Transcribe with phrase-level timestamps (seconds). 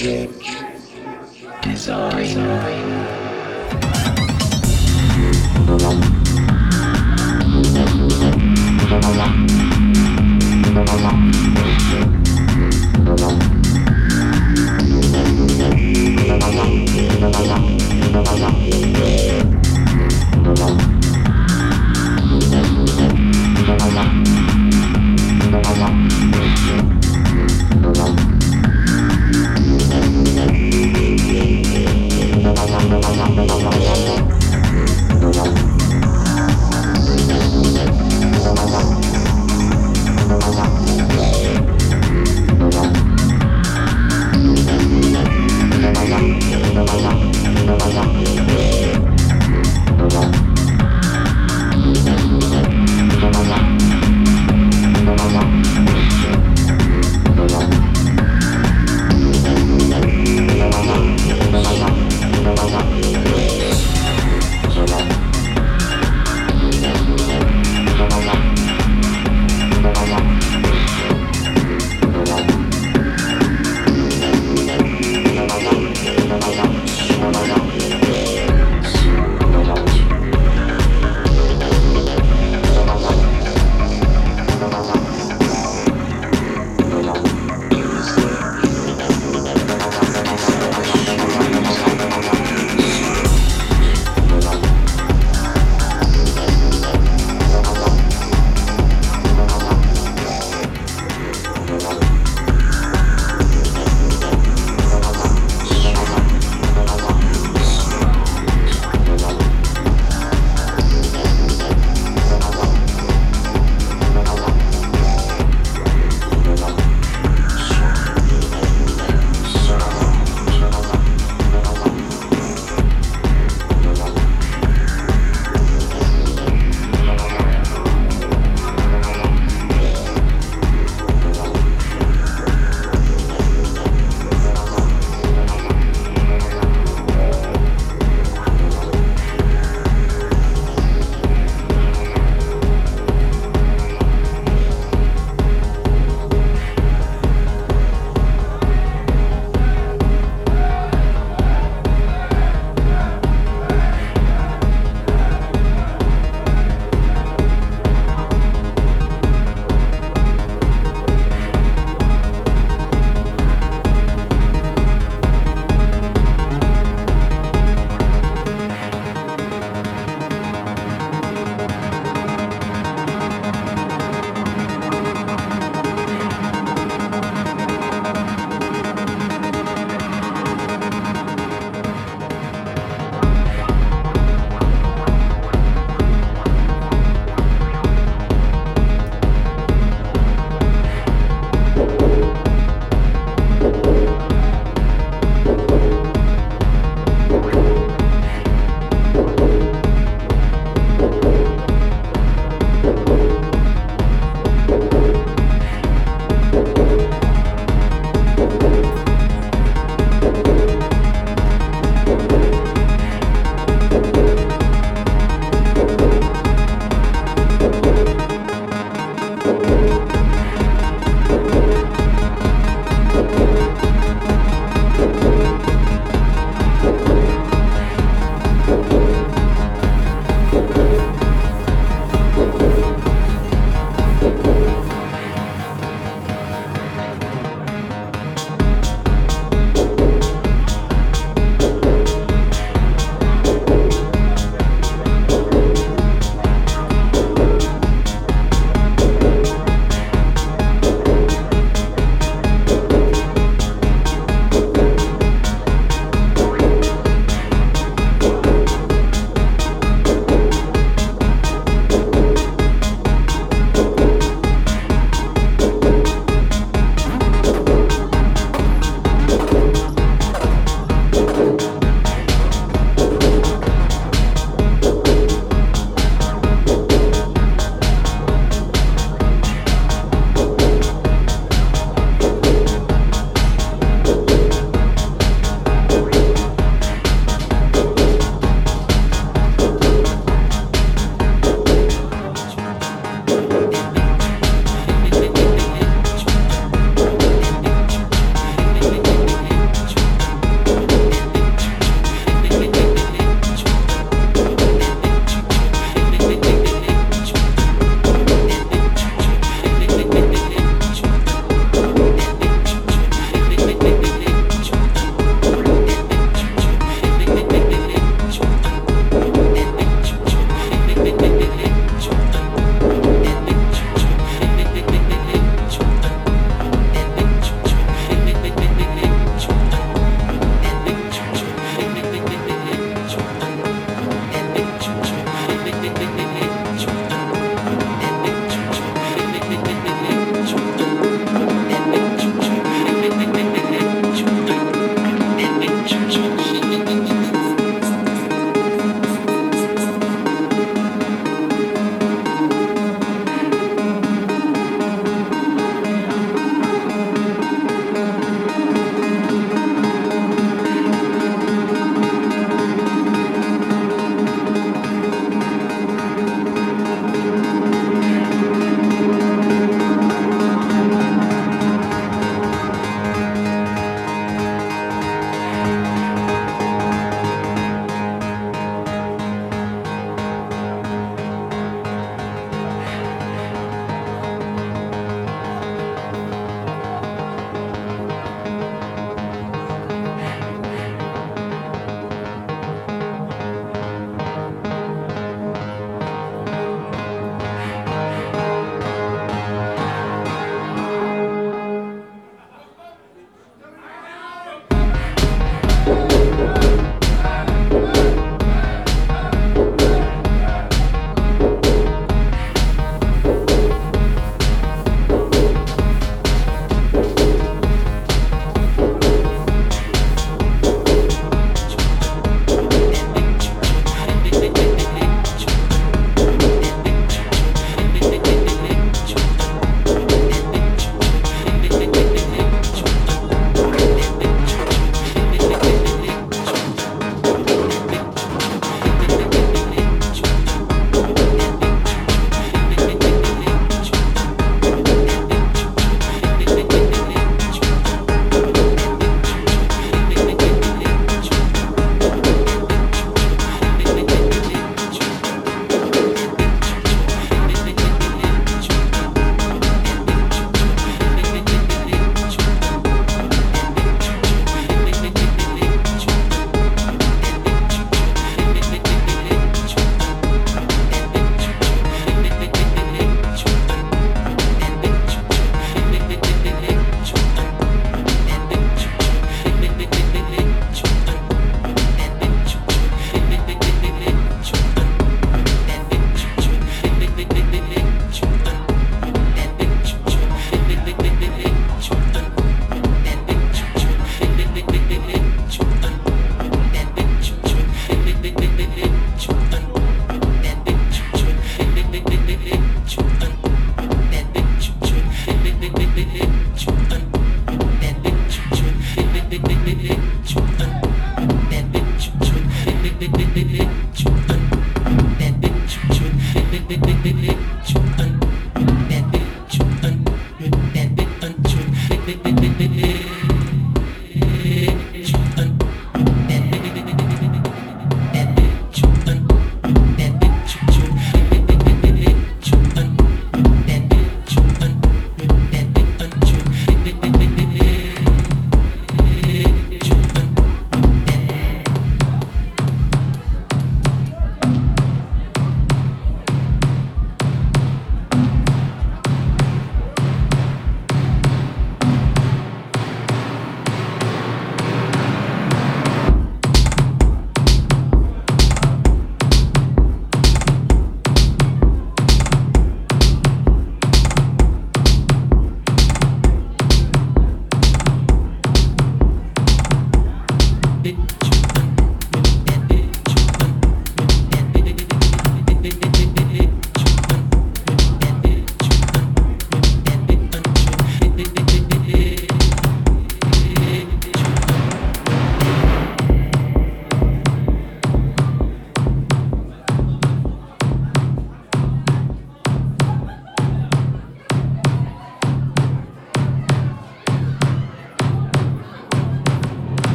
[0.00, 0.27] Yeah.